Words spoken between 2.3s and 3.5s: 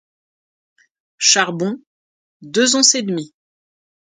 deux onces et demie.